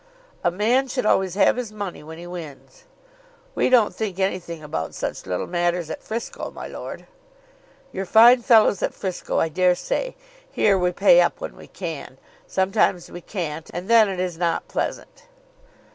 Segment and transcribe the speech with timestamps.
[0.43, 2.85] "A man should always have his money when he wins."
[3.53, 7.05] "We don't think anything about such little matters at Frisco, my lord."
[7.91, 10.15] "You're fine fellows at Frisco, I dare say.
[10.51, 12.17] Here we pay up, when we can.
[12.47, 15.25] Sometimes we can't, and then it is not pleasant."